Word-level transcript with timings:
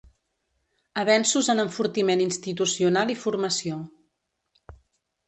Avenços 1.01 1.49
en 1.53 1.61
enfortiment 1.63 2.23
institucional 2.25 3.13
i 3.15 3.19
formació. 3.25 3.79